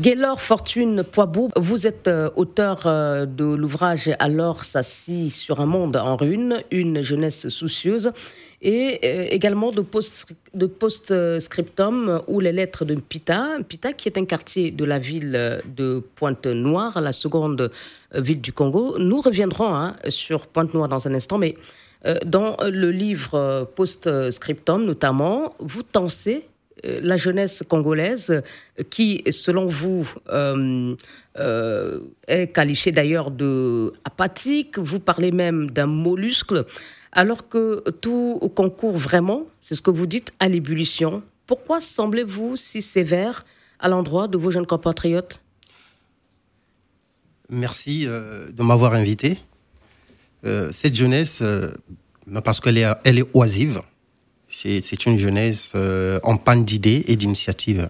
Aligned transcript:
Gaylor 0.00 0.40
Fortune 0.40 1.02
Poibou, 1.04 1.50
vous 1.56 1.86
êtes 1.86 2.08
euh, 2.08 2.30
auteur 2.34 2.86
euh, 2.86 3.26
de 3.26 3.44
l'ouvrage 3.44 4.10
Alors 4.18 4.64
s'assit 4.64 5.30
sur 5.30 5.60
un 5.60 5.66
monde 5.66 5.94
en 5.96 6.16
ruine, 6.16 6.62
une 6.70 7.02
jeunesse 7.02 7.50
soucieuse, 7.50 8.10
et 8.62 8.98
euh, 9.04 9.26
également 9.30 9.70
de, 9.72 9.82
post, 9.82 10.32
de 10.54 10.64
Postscriptum 10.64 12.22
ou 12.28 12.40
les 12.40 12.52
lettres 12.52 12.86
de 12.86 12.94
Pita. 12.94 13.58
Pita, 13.68 13.92
qui 13.92 14.08
est 14.08 14.16
un 14.16 14.24
quartier 14.24 14.70
de 14.70 14.86
la 14.86 14.98
ville 14.98 15.60
de 15.66 16.02
Pointe-Noire, 16.14 16.98
la 17.02 17.12
seconde 17.12 17.70
ville 18.14 18.40
du 18.40 18.54
Congo. 18.54 18.98
Nous 18.98 19.20
reviendrons 19.20 19.74
hein, 19.74 19.96
sur 20.08 20.46
Pointe-Noire 20.46 20.88
dans 20.88 21.08
un 21.08 21.14
instant, 21.14 21.36
mais 21.36 21.56
dans 22.24 22.56
le 22.62 22.90
livre 22.90 23.68
Postscriptum 23.76 24.86
notamment, 24.86 25.54
vous 25.58 25.82
tensez 25.82 26.48
la 26.82 27.16
jeunesse 27.16 27.62
congolaise 27.68 28.42
qui, 28.90 29.22
selon 29.30 29.66
vous, 29.66 30.10
euh, 30.28 30.94
euh, 31.38 32.00
est 32.26 32.48
qualifiée 32.48 32.92
d'ailleurs 32.92 33.30
de 33.30 33.92
apathique. 34.04 34.78
Vous 34.78 35.00
parlez 35.00 35.32
même 35.32 35.70
d'un 35.70 35.86
mollusque, 35.86 36.54
alors 37.12 37.48
que 37.48 37.82
tout 38.00 38.38
concourt 38.54 38.96
vraiment, 38.96 39.46
c'est 39.60 39.74
ce 39.74 39.82
que 39.82 39.90
vous 39.90 40.06
dites, 40.06 40.32
à 40.38 40.48
l'ébullition. 40.48 41.22
Pourquoi 41.46 41.80
semblez-vous 41.80 42.56
si 42.56 42.82
sévère 42.82 43.44
à 43.78 43.88
l'endroit 43.88 44.28
de 44.28 44.38
vos 44.38 44.50
jeunes 44.50 44.66
compatriotes? 44.66 45.40
Merci 47.48 48.06
de 48.06 48.62
m'avoir 48.62 48.94
invité. 48.94 49.38
cette 50.44 50.94
jeunesse, 50.94 51.42
parce 52.44 52.60
qu'elle 52.60 52.96
elle 53.04 53.18
est 53.18 53.26
oisive, 53.34 53.82
c'est 54.50 55.06
une 55.06 55.16
jeunesse 55.16 55.72
euh, 55.76 56.18
en 56.24 56.36
panne 56.36 56.64
d'idées 56.64 57.04
et 57.06 57.16
d'initiatives. 57.16 57.88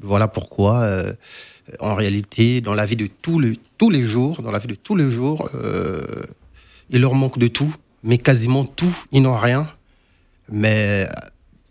Voilà 0.00 0.26
pourquoi, 0.26 0.80
euh, 0.80 1.12
en 1.78 1.94
réalité, 1.94 2.60
dans 2.60 2.74
la 2.74 2.84
vie 2.84 2.96
de 2.96 3.06
tous 3.06 3.38
les, 3.38 3.52
tous 3.78 3.88
les 3.88 4.02
jours, 4.02 4.42
dans 4.42 4.50
la 4.50 4.58
vie 4.58 4.66
de 4.66 4.74
tous 4.74 4.96
les 4.96 5.10
jours, 5.10 5.48
euh, 5.54 6.02
il 6.90 7.00
leur 7.00 7.14
manque 7.14 7.38
de 7.38 7.46
tout, 7.46 7.74
mais 8.02 8.18
quasiment 8.18 8.64
tout. 8.64 8.94
Ils 9.12 9.22
n'ont 9.22 9.38
rien, 9.38 9.70
mais 10.50 11.06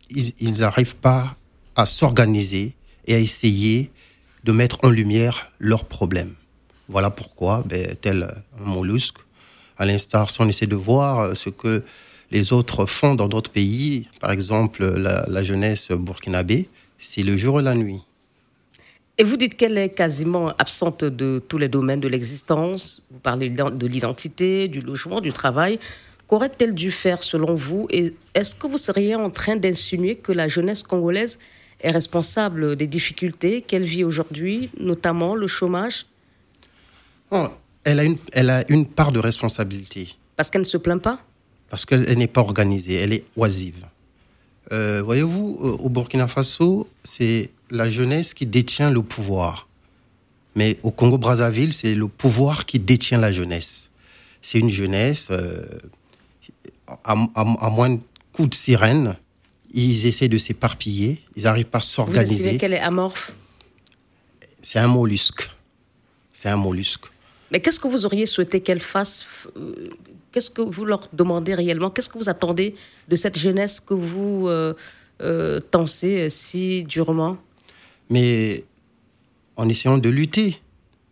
ils 0.10 0.54
n'arrivent 0.54 0.96
pas 0.96 1.36
à 1.76 1.86
s'organiser 1.86 2.76
et 3.06 3.16
à 3.16 3.20
essayer 3.20 3.92
de 4.46 4.52
mettre 4.52 4.80
en 4.84 4.90
lumière 4.90 5.52
leurs 5.60 5.86
problèmes. 5.86 6.34
Voilà 6.88 7.10
pourquoi, 7.10 7.64
ben, 7.66 7.96
tel 8.00 8.34
un 8.60 8.64
mollusque, 8.64 9.18
à 9.78 9.86
l'instar, 9.86 10.30
si 10.30 10.42
on 10.42 10.48
essaie 10.48 10.68
de 10.68 10.76
voir 10.76 11.36
ce 11.36 11.50
que 11.50 11.84
les 12.34 12.52
autres 12.52 12.88
font 12.88 13.14
dans 13.14 13.30
d'autres 13.30 13.52
pays, 13.52 14.08
par 14.20 14.32
exemple 14.32 14.84
la, 14.84 15.44
jeunesse 15.44 15.92
burkinabé, 15.92 16.68
c'est 16.98 17.22
le 17.22 17.38
jour 17.38 17.60
et 17.60 17.64
la 17.64 17.76
nuit. 17.76 18.02
Et 19.20 19.24
vous 19.24 19.38
dites 19.38 19.56
qu'elle 19.56 19.78
est 19.78 19.92
quasiment 19.92 20.50
absente 20.58 21.04
de 21.04 21.42
tous 21.48 21.60
les 21.60 21.68
domaines 21.70 22.00
de 22.00 22.08
l'existence. 22.08 23.04
Vous 23.12 23.20
parlez 23.20 23.50
de 23.50 23.88
l'identité, 23.88 24.68
du 24.68 24.82
logement, 24.82 25.22
du 25.22 25.32
travail. 25.32 25.80
Qu'aurait-elle 26.28 26.74
dû 26.74 26.90
faire 26.90 27.22
selon 27.22 27.54
vous? 27.54 27.86
Et 27.92 28.16
est-ce 28.34 28.56
que 28.56 28.66
vous 28.66 28.80
seriez 28.80 29.14
en 29.14 29.30
train 29.30 29.56
d'insinuer 29.56 30.16
que 30.16 30.32
la 30.32 30.48
jeunesse 30.48 30.82
congolaise 30.82 31.38
est 31.82 31.92
responsable 31.92 32.76
des 32.76 32.88
difficultés 32.88 33.62
qu'elle 33.62 33.84
vit 33.84 34.04
aujourd'hui, 34.04 34.72
notamment 34.80 35.36
le 35.36 35.46
chômage? 35.46 36.08
Elle, 37.84 38.00
a 38.00 38.04
une, 38.04 38.18
elle 38.32 38.50
a 38.50 38.64
une 38.72 38.88
part 38.88 39.12
de 39.12 39.20
responsabilité. 39.20 40.16
Parce 40.36 40.50
qu'elle 40.50 40.62
ne 40.62 40.66
se 40.66 40.78
plaint 40.78 41.02
pas? 41.02 41.20
Parce 41.74 41.86
qu'elle 41.86 42.20
n'est 42.20 42.28
pas 42.28 42.42
organisée, 42.42 42.94
elle 42.98 43.14
est 43.14 43.24
oisive. 43.36 43.88
Euh, 44.72 45.02
voyez-vous, 45.04 45.58
au 45.80 45.90
Burkina 45.90 46.28
Faso, 46.28 46.88
c'est 47.04 47.50
la 47.72 47.90
jeunesse 47.90 48.36
qui 48.36 48.46
détient 48.46 48.92
le 48.92 49.02
pouvoir. 49.02 49.68
Mais 50.54 50.78
au 50.84 50.92
Congo-Brazzaville, 50.92 51.74
c'est 51.74 51.96
le 51.96 52.08
pouvoir 52.08 52.68
qui 52.68 52.78
détient 52.78 53.18
la 53.18 53.32
jeunesse. 53.32 53.90
C'est 54.44 54.60
une 54.60 54.70
jeunesse, 54.70 55.30
euh, 55.32 55.66
à, 57.04 57.16
moins 57.16 57.90
de 57.90 58.00
coups 58.34 58.50
de 58.52 58.54
sirène, 58.54 59.16
ils 59.74 60.06
essaient 60.06 60.30
de 60.30 60.38
s'éparpiller, 60.38 61.24
ils 61.36 61.46
n'arrivent 61.46 61.66
pas 61.66 61.80
à 61.80 61.82
s'organiser. 61.82 62.36
Vous 62.36 62.40
estimez 62.40 62.58
qu'elle 62.60 62.74
est 62.74 62.82
amorphe? 62.82 63.34
C'est 64.62 64.78
un 64.78 64.86
mollusque. 64.86 65.50
C'est 66.34 66.50
un 66.50 66.56
mollusque. 66.56 67.06
Mais 67.54 67.62
qu'est-ce 67.62 67.80
que 67.80 67.88
vous 67.88 68.06
auriez 68.06 68.26
souhaité 68.26 68.62
qu'elle 68.62 68.82
fasse 68.82 69.48
euh, 69.56 69.90
Qu'est-ce 70.34 70.50
que 70.50 70.64
vous 70.64 70.84
leur 70.84 71.08
demandez 71.14 71.54
réellement? 71.54 71.92
Qu'est-ce 71.92 72.10
que 72.10 72.18
vous 72.18 72.28
attendez 72.28 72.74
de 73.08 73.16
cette 73.16 73.38
jeunesse 73.38 73.80
que 73.80 73.94
vous 73.94 74.48
euh, 74.48 74.74
euh 75.22 75.62
euh, 75.76 76.30
si 76.30 76.84
durement? 76.86 77.38
Mais 78.10 78.64
en 79.56 79.70
essayant 79.70 80.00
de 80.00 80.10
lutter. 80.10 80.60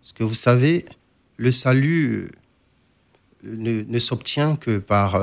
Parce 0.02 0.14
que 0.14 0.24
vous 0.24 0.34
savez, 0.34 0.86
le 1.38 1.52
salut 1.52 2.30
euh, 3.46 3.84
ne, 3.88 4.00
s'obtient 4.00 4.56
que 4.56 4.80
par 4.80 5.22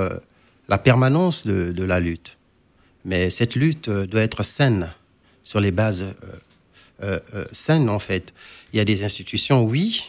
la 0.69 0.79
permanence 0.79 1.45
de, 1.45 1.83
la 1.83 1.99
lutte. 1.99 2.39
Mais 3.05 3.31
cette 3.31 3.57
lutte 3.57 3.91
doit 3.91 4.23
être 4.23 4.45
saine, 4.45 4.93
sur 5.43 5.61
les 5.61 5.73
bases 5.73 6.07
saines 7.51 7.89
en 7.89 7.99
fait. 7.99 8.33
Il 8.73 8.77
y 8.77 8.81
a 8.81 8.85
des 8.85 9.03
institutions, 9.03 9.65
oui, 9.65 10.05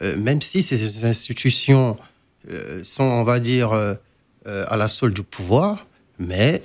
même 0.00 0.40
si 0.40 0.62
ces 0.62 1.04
institutions 1.04 1.96
euh, 2.48 2.82
sont, 2.82 3.04
on 3.04 3.22
va 3.22 3.38
dire, 3.38 3.72
euh, 3.72 3.94
euh, 4.46 4.64
à 4.68 4.76
la 4.76 4.88
solde 4.88 5.14
du 5.14 5.22
pouvoir, 5.22 5.86
mais 6.18 6.62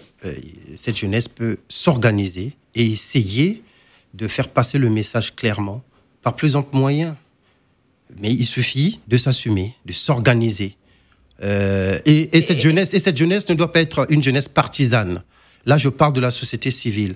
cette 0.75 0.97
jeunesse 0.97 1.27
peut 1.27 1.57
s'organiser 1.69 2.55
et 2.73 2.83
essayer 2.83 3.63
de 4.15 4.27
faire 4.27 4.49
passer 4.49 4.79
le 4.79 4.89
message 4.89 5.35
clairement 5.35 5.83
par 6.23 6.35
plus 6.35 6.55
amples 6.55 6.75
moyens. 6.75 7.13
Mais 8.19 8.31
il 8.33 8.45
suffit 8.45 8.99
de 9.07 9.17
s'assumer, 9.17 9.75
de 9.85 9.93
s'organiser. 9.93 10.75
et, 11.41 12.41
cette 12.41 12.59
jeunesse, 12.59 12.93
et 12.95 12.99
cette 12.99 13.17
jeunesse 13.17 13.47
ne 13.49 13.53
doit 13.53 13.71
pas 13.71 13.81
être 13.81 14.07
une 14.09 14.23
jeunesse 14.23 14.49
partisane. 14.49 15.23
Là, 15.65 15.77
je 15.77 15.89
parle 15.89 16.13
de 16.13 16.21
la 16.21 16.31
société 16.31 16.71
civile, 16.71 17.15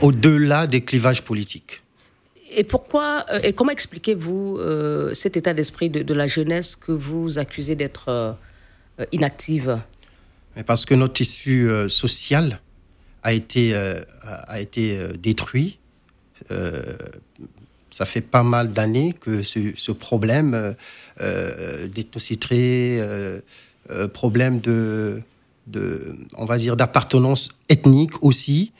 au-delà 0.00 0.68
des 0.68 0.82
clivages 0.82 1.22
politiques. 1.22 1.82
Et 2.50 2.64
pourquoi 2.64 3.24
euh, 3.30 3.40
et 3.42 3.52
comment 3.52 3.70
expliquez-vous 3.72 4.58
euh, 4.58 5.14
cet 5.14 5.36
état 5.36 5.54
d'esprit 5.54 5.90
de, 5.90 6.14
la 6.14 6.26
jeunesse 6.26 6.76
que 6.76 6.92
vous 6.92 7.38
accusez 7.38 7.74
d'être 7.74 8.08
euh, 8.08 8.32
inactive? 9.12 9.80
Parce 10.66 10.84
que 10.84 10.94
notre 10.94 11.14
tissu 11.14 11.68
social 11.88 12.60
a 13.22 13.34
été, 13.34 13.74
a 13.74 14.58
été 14.58 14.98
détruit. 15.18 15.78
ça 17.90 18.06
fait 18.06 18.22
pas 18.22 18.42
mal 18.42 18.72
d'années 18.72 19.12
que 19.12 19.42
ce, 19.42 19.92
problème 19.92 20.74
d'étocité, 21.20 23.06
problème 24.14 24.60
de, 24.60 25.22
on 26.38 26.46
va 26.46 26.56
dire, 26.56 26.74
d'appartenance 26.74 27.50
ethnique 27.68 28.22
aussi, 28.22 28.72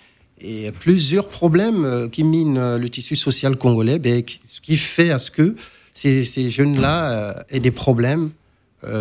et 0.47 0.71
plusieurs 0.71 1.29
problèmes 1.29 1.85
euh, 1.85 2.09
qui 2.09 2.25
minent 2.25 2.59
euh, 2.59 2.79
le 2.79 2.89
tissu 2.89 3.17
social 3.17 3.57
congolais, 3.57 3.99
ben, 3.99 4.23
ce 4.27 4.61
qui 4.61 4.77
fait 4.77 5.11
à 5.11 5.19
ce 5.19 5.31
que 5.31 5.57
ces, 5.93 6.25
jeunes-là 6.51 7.11
euh, 7.11 7.43
aient 7.49 7.61
des 7.61 7.71
problèmes 7.71 8.31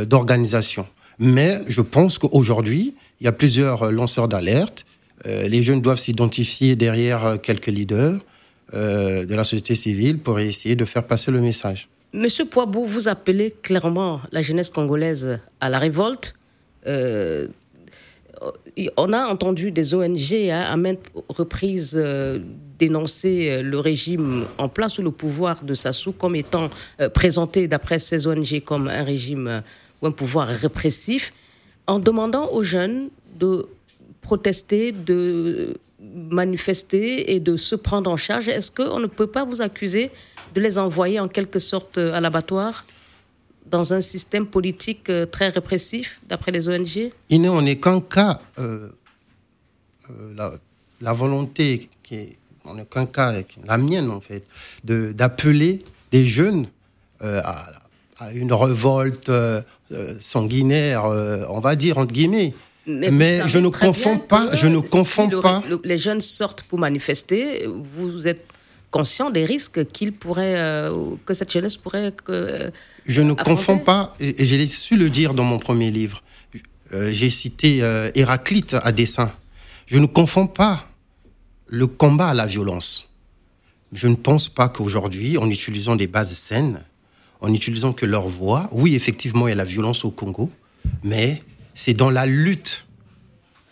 d'organisation. 0.08 0.88
Mais 1.20 1.62
je 1.68 1.82
pense 1.82 2.18
qu'aujourd'hui, 2.18 2.96
il 3.20 3.26
y 3.26 3.28
a 3.28 3.32
plusieurs 3.32 3.92
lanceurs 3.92 4.28
d'alerte. 4.28 4.86
les 5.26 5.62
jeunes 5.62 5.82
doivent 5.82 6.00
s'identifier 6.00 6.76
derrière 6.76 7.38
quelques 7.44 7.68
leaders 7.68 8.20
de 8.74 9.36
la 9.36 9.44
société 9.44 9.76
civile 9.76 10.18
pour 10.18 10.40
essayer 10.40 10.76
de 10.76 10.86
faire 10.86 11.04
passer 11.04 11.30
le 11.30 11.40
message. 11.40 11.88
Monsieur 12.14 12.46
Poibou, 12.46 12.86
vous 12.86 13.08
appelez 13.08 13.54
clairement 13.62 14.22
la 14.32 14.42
jeunesse 14.42 14.72
congolaise 14.72 15.40
à 15.60 15.70
la 15.70 15.78
révolte 15.78 16.34
on 18.98 19.14
a 19.14 19.26
entendu 19.28 19.72
des 19.72 19.94
ONG 19.94 20.34
hein, 20.34 20.66
à 20.68 20.78
maintes 20.78 21.12
reprises 21.30 21.96
euh, 21.98 22.40
dénoncer 22.78 23.50
euh, 23.50 23.62
le 23.62 23.80
régime 23.80 24.46
en 24.58 24.70
place 24.70 24.98
ou 24.98 25.02
le 25.02 25.12
pouvoir 25.12 25.64
de 25.64 25.74
Sassou 25.74 26.12
comme 26.12 26.36
étant 26.36 26.70
euh, 27.00 27.10
présenté 27.10 27.68
d'après 27.68 28.00
ces 28.00 28.28
ONG 28.28 28.62
comme 28.64 28.88
un 28.88 29.04
régime 29.04 29.62
ou 30.02 30.08
un 30.08 30.12
pouvoir 30.12 30.48
répressif, 30.48 31.34
en 31.88 32.00
demandant 32.00 32.52
aux 32.52 32.64
jeunes 32.64 33.10
de 33.40 33.68
protester, 34.22 34.92
de 34.92 35.78
manifester 36.00 37.34
et 37.34 37.40
de 37.40 37.56
se 37.58 37.76
prendre 37.76 38.10
en 38.10 38.18
charge. 38.18 38.50
Est-ce 38.50 38.72
qu'on 38.72 39.00
ne 39.00 39.08
peut 39.08 39.28
pas 39.28 39.46
vous 39.46 39.62
accuser 39.62 40.12
de 40.54 40.62
les 40.62 40.78
envoyer 40.78 41.20
en 41.20 41.28
quelque 41.28 41.60
sorte 41.60 41.98
à 41.98 42.20
l'abattoir? 42.20 42.86
Dans 43.70 43.94
un 43.94 44.02
système 44.02 44.46
politique 44.46 45.10
euh, 45.10 45.26
très 45.26 45.50
répressif, 45.50 46.22
d'après 46.28 46.52
les 46.52 46.70
ONG 46.70 47.12
Il 47.30 47.42
n'est 47.42 47.78
qu'un 47.78 48.02
cas. 48.02 48.38
Euh, 48.60 48.90
euh, 50.10 50.58
la, 51.02 51.14
volonté, 51.14 51.90
qui 52.04 52.16
est, 52.16 52.38
on 52.64 52.76
n'est 52.76 52.86
qu'un 52.86 53.06
cas, 53.06 53.34
la 53.66 53.78
mienne 53.78 54.10
en 54.10 54.22
fait, 54.22 54.44
d'appeler 54.84 55.80
des 56.12 56.28
jeunes 56.28 56.68
à, 57.22 57.72
une 58.34 58.54
révolte 58.54 59.32
sanguinaire, 60.20 61.06
on 61.50 61.60
va 61.60 61.76
dire, 61.76 61.98
entre 61.98 62.14
guillemets. 62.14 62.54
Mais, 62.88 63.42
je 63.48 63.60
ne 63.60 63.70
confonds 63.70 64.20
pas, 64.20 64.56
je 64.56 64.68
ne 64.68 64.80
confonds 64.80 65.30
pas. 65.42 65.64
les 65.84 65.98
jeunes 65.98 66.22
sortent 66.22 66.64
pour 66.64 66.80
manifester, 66.80 67.68
vous 67.68 68.28
êtes 68.28 68.46
conscient 68.96 69.30
des 69.30 69.44
risques 69.44 69.86
qu'il 69.92 70.14
pourrait, 70.14 70.56
que 71.26 71.34
cette 71.34 71.52
jeunesse 71.52 71.76
pourrait. 71.76 72.14
je 73.06 73.22
ne 73.22 73.34
confonds 73.34 73.80
pas, 73.80 74.16
et, 74.22 74.46
j'ai 74.46 74.66
su 74.68 74.96
le 74.96 75.10
dire 75.10 75.34
dans 75.34 75.44
mon 75.44 75.60
premier 75.60 75.92
livre. 75.92 76.24
j'ai 76.92 77.30
cité 77.30 77.80
Héraclite 78.16 78.74
à 78.74 78.94
dessein. 78.94 79.32
Je 79.86 80.00
ne 80.00 80.06
confonds 80.06 80.48
pas 80.48 80.88
le 81.68 81.88
combat 81.88 82.30
à 82.30 82.34
la 82.34 82.46
violence. 82.46 83.10
Je 83.92 84.08
ne 84.08 84.16
pense 84.16 84.50
pas 84.50 84.70
qu'aujourd'hui, 84.70 85.38
en 85.38 85.50
utilisant 85.50 85.96
des 85.96 86.08
bases 86.08 86.34
saines, 86.34 86.82
en 87.42 87.54
utilisant 87.54 87.94
que 87.94 88.06
leur 88.06 88.28
voix, 88.28 88.70
oui, 88.72 88.96
effectivement, 88.96 89.48
il 89.48 89.52
y 89.52 89.54
a 89.54 89.56
la 89.56 89.66
violence 89.66 90.06
au 90.06 90.12
Congo, 90.12 90.50
mais 91.04 91.42
c'est 91.74 91.94
dans 91.94 92.10
la 92.10 92.26
lutte, 92.26 92.86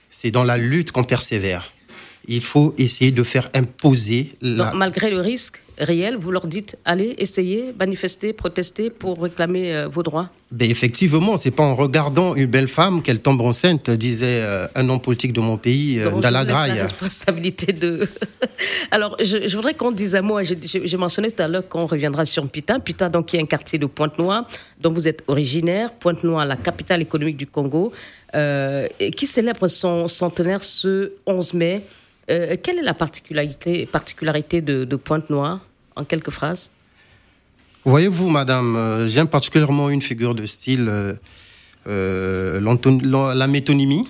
c'est 0.09 0.31
dans 0.31 0.43
la 0.43 0.57
lutte 0.57 0.91
qu'on 0.91 1.03
persévère. 1.03 1.72
Il 2.27 2.41
faut 2.41 2.73
essayer 2.77 3.11
de 3.11 3.23
faire 3.23 3.49
imposer. 3.53 4.29
malgré 4.73 5.09
le 5.09 5.19
risque 5.19 5.63
réel, 5.77 6.15
vous 6.17 6.31
leur 6.31 6.47
dites 6.47 6.77
allez, 6.85 7.15
essayez, 7.17 7.73
manifester, 7.77 8.33
protester 8.33 8.89
pour 8.89 9.21
réclamer 9.21 9.73
euh, 9.73 9.87
vos 9.87 10.03
droits 10.03 10.29
ben 10.51 10.69
Effectivement, 10.69 11.35
c'est 11.35 11.51
pas 11.51 11.63
en 11.63 11.75
regardant 11.75 12.35
une 12.35 12.45
belle 12.45 12.67
femme 12.67 13.01
qu'elle 13.01 13.19
tombe 13.19 13.41
enceinte, 13.41 13.89
disait 13.89 14.41
euh, 14.41 14.67
un 14.75 14.87
homme 14.87 15.01
politique 15.01 15.33
de 15.33 15.39
mon 15.39 15.57
pays, 15.57 15.99
euh, 15.99 16.11
Dalagraï. 16.21 16.75
la 16.75 16.83
responsabilité 16.83 17.73
de. 17.73 18.07
Alors, 18.91 19.17
je, 19.19 19.53
voudrais 19.55 19.73
qu'on 19.73 19.91
dise 19.91 20.15
un 20.15 20.21
mot. 20.21 20.39
J'ai 20.43 20.97
mentionné 20.97 21.31
tout 21.31 21.41
à 21.41 21.47
l'heure 21.47 21.67
qu'on 21.67 21.87
reviendra 21.87 22.25
sur 22.25 22.47
Pita. 22.47 22.79
Pita, 22.79 23.09
donc, 23.09 23.27
qui 23.27 23.37
est 23.37 23.41
un 23.41 23.45
quartier 23.45 23.79
de 23.79 23.87
Pointe-Noire, 23.87 24.45
dont 24.79 24.93
vous 24.93 25.07
êtes 25.07 25.23
originaire. 25.27 25.91
Pointe-Noire, 25.91 26.45
la 26.45 26.55
capitale 26.55 27.01
économique 27.01 27.37
du 27.37 27.47
Congo, 27.47 27.91
et 28.35 29.11
qui 29.15 29.25
célèbre 29.25 29.67
son 29.67 30.07
centenaire 30.07 30.63
ce 30.63 31.13
11 31.25 31.53
mai. 31.55 31.83
Euh, 32.29 32.55
quelle 32.61 32.79
est 32.79 32.83
la 32.83 32.93
particularité, 32.93 34.61
de, 34.61 34.95
Pointe-Noire, 34.95 35.59
en 35.95 36.05
quelques 36.05 36.29
phrases? 36.31 36.71
Voyez-vous, 37.85 38.29
madame, 38.29 38.75
euh, 38.77 39.07
j'aime 39.07 39.27
particulièrement 39.27 39.89
une 39.89 40.01
figure 40.01 40.33
de 40.35 40.45
style, 40.45 40.89
euh, 41.87 42.59
la 43.35 43.47
métonymie. 43.47 44.07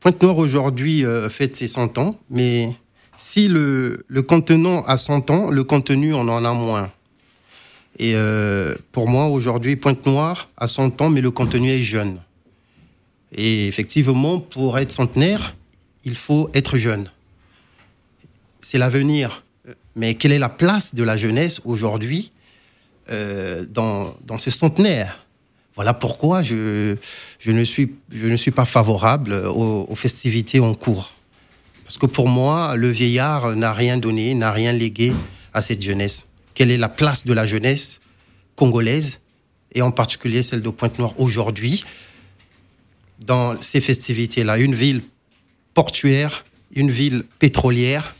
Pointe-Noire 0.00 0.36
aujourd'hui 0.36 1.02
fête 1.30 1.56
ses 1.56 1.68
100 1.68 1.96
ans, 1.96 2.20
mais 2.28 2.68
si 3.16 3.48
le, 3.48 4.04
le, 4.06 4.20
contenant 4.20 4.84
a 4.84 4.98
100 4.98 5.30
ans, 5.30 5.50
le 5.50 5.64
contenu 5.64 6.12
on 6.12 6.28
en 6.28 6.44
a 6.44 6.52
moins. 6.52 6.92
Et 7.98 8.14
pour 8.92 9.08
moi, 9.08 9.28
aujourd'hui, 9.28 9.76
Pointe-Noire 9.76 10.50
a 10.58 10.68
100 10.68 11.00
ans, 11.00 11.08
mais 11.08 11.22
le 11.22 11.30
contenu 11.30 11.70
est 11.70 11.82
jeune. 11.82 12.18
Et 13.32 13.66
effectivement, 13.66 14.40
pour 14.40 14.78
être 14.78 14.92
centenaire, 14.92 15.55
il 16.06 16.14
faut 16.14 16.48
être 16.54 16.78
jeune. 16.78 17.10
C'est 18.62 18.78
l'avenir. 18.78 19.42
Mais 19.96 20.14
quelle 20.14 20.32
est 20.32 20.38
la 20.38 20.48
place 20.48 20.94
de 20.94 21.02
la 21.02 21.16
jeunesse 21.16 21.60
aujourd'hui 21.64 22.32
euh, 23.10 23.66
dans, 23.68 24.16
ce 24.38 24.50
centenaire? 24.50 25.26
Voilà 25.74 25.92
pourquoi 25.92 26.42
je, 26.42 26.96
ne 27.46 27.64
suis, 27.64 27.92
je 28.10 28.26
ne 28.26 28.36
suis 28.36 28.52
pas 28.52 28.64
favorable 28.64 29.34
aux, 29.34 29.94
festivités 29.94 30.60
en 30.60 30.72
cours. 30.72 31.12
Parce 31.84 31.98
que 31.98 32.06
pour 32.06 32.28
moi, 32.28 32.76
le 32.76 32.88
vieillard 32.88 33.54
n'a 33.56 33.72
rien 33.72 33.98
donné, 33.98 34.34
n'a 34.34 34.52
rien 34.52 34.72
légué 34.72 35.12
à 35.52 35.60
cette 35.60 35.82
jeunesse. 35.82 36.28
Quelle 36.54 36.70
est 36.70 36.78
la 36.78 36.88
place 36.88 37.26
de 37.26 37.32
la 37.32 37.46
jeunesse 37.46 38.00
congolaise, 38.54 39.20
et 39.72 39.82
en 39.82 39.90
particulier 39.90 40.42
celle 40.42 40.62
de 40.62 40.70
Pointe-Noire 40.70 41.18
aujourd'hui, 41.18 41.84
dans 43.18 43.60
ces 43.60 43.80
festivités-là? 43.80 44.56
Une 44.58 44.74
ville 44.74 45.02
portuaire, 45.76 46.44
une 46.74 46.90
ville 46.90 47.22
pétrolière. 47.38 48.16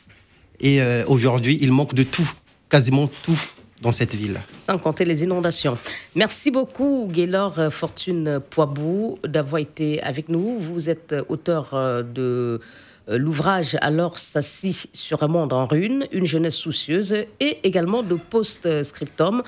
Et 0.61 0.81
euh, 0.81 1.05
aujourd'hui, 1.09 1.59
il 1.61 1.73
manque 1.73 1.95
de 1.95 2.05
tout, 2.05 2.31
quasiment 2.69 3.09
tout 3.25 3.41
dans 3.83 3.93
cette 3.93 4.15
ville. 4.15 4.41
Sans 4.55 4.79
compter 4.79 5.05
les 5.05 5.25
inondations. 5.25 5.77
Merci 6.15 6.51
beaucoup, 6.51 7.09
Gaylor 7.11 7.73
Fortune 7.73 8.41
Poibou, 8.51 9.19
d'avoir 9.25 9.61
été 9.61 10.03
avec 10.03 10.29
nous. 10.29 10.59
Vous 10.61 10.89
êtes 10.89 11.15
auteur 11.29 11.75
euh, 11.75 12.03
de 12.03 12.61
euh, 13.09 13.19
l'ouvrage 13.19 13.77
Alors 13.81 14.19
s'assit 14.19 14.89
sur 14.93 15.23
un 15.23 15.29
monde 15.29 15.53
en 15.53 15.67
ruine, 15.67 16.07
une 16.13 16.27
jeunesse 16.27 16.57
soucieuse, 16.57 17.15
et 17.41 17.59
également 17.63 18.03
de 18.03 18.17
Post-Scriptum 18.17 19.43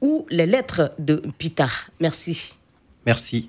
ou 0.00 0.26
les 0.30 0.46
lettres 0.46 0.92
de 0.98 1.22
Pita. 1.38 1.68
Merci. 2.00 2.54
Merci. 3.06 3.40